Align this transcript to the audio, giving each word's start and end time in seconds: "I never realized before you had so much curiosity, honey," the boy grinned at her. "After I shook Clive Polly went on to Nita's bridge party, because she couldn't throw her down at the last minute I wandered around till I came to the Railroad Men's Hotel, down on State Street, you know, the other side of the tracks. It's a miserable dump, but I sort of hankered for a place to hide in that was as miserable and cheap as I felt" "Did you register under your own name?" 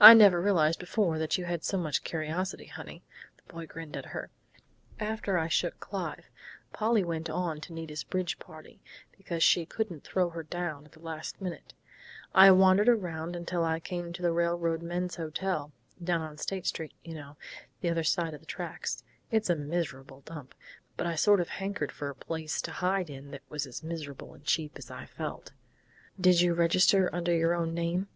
"I 0.00 0.14
never 0.14 0.40
realized 0.40 0.78
before 0.80 1.18
you 1.18 1.44
had 1.44 1.62
so 1.62 1.76
much 1.76 2.04
curiosity, 2.04 2.64
honey," 2.68 3.04
the 3.36 3.52
boy 3.52 3.66
grinned 3.66 3.98
at 3.98 4.06
her. 4.16 4.30
"After 4.98 5.36
I 5.36 5.48
shook 5.48 5.78
Clive 5.78 6.30
Polly 6.72 7.04
went 7.04 7.28
on 7.28 7.60
to 7.60 7.74
Nita's 7.74 8.02
bridge 8.02 8.38
party, 8.38 8.80
because 9.14 9.42
she 9.42 9.66
couldn't 9.66 10.04
throw 10.04 10.30
her 10.30 10.42
down 10.42 10.86
at 10.86 10.92
the 10.92 11.00
last 11.00 11.38
minute 11.38 11.74
I 12.34 12.50
wandered 12.50 12.88
around 12.88 13.46
till 13.46 13.62
I 13.62 13.78
came 13.78 14.10
to 14.14 14.22
the 14.22 14.32
Railroad 14.32 14.80
Men's 14.80 15.16
Hotel, 15.16 15.70
down 16.02 16.22
on 16.22 16.38
State 16.38 16.66
Street, 16.66 16.94
you 17.04 17.12
know, 17.14 17.36
the 17.82 17.90
other 17.90 18.04
side 18.04 18.32
of 18.32 18.40
the 18.40 18.46
tracks. 18.46 19.04
It's 19.30 19.50
a 19.50 19.54
miserable 19.54 20.22
dump, 20.22 20.54
but 20.96 21.06
I 21.06 21.14
sort 21.14 21.40
of 21.42 21.50
hankered 21.50 21.92
for 21.92 22.08
a 22.08 22.14
place 22.14 22.62
to 22.62 22.70
hide 22.72 23.10
in 23.10 23.30
that 23.32 23.42
was 23.50 23.66
as 23.66 23.82
miserable 23.84 24.32
and 24.32 24.44
cheap 24.44 24.78
as 24.78 24.90
I 24.90 25.04
felt" 25.04 25.52
"Did 26.18 26.40
you 26.40 26.54
register 26.54 27.14
under 27.14 27.34
your 27.36 27.52
own 27.52 27.74
name?" 27.74 28.08